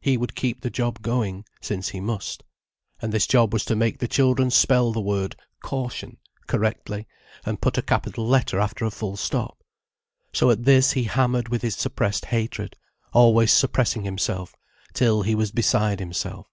[0.00, 2.44] He would keep the job going, since he must.
[3.02, 5.34] And this job was to make the children spell the word
[5.64, 7.08] "caution" correctly,
[7.44, 9.64] and put a capital letter after a full stop.
[10.32, 12.76] So at this he hammered with his suppressed hatred,
[13.12, 14.54] always suppressing himself,
[14.92, 16.46] till he was beside himself.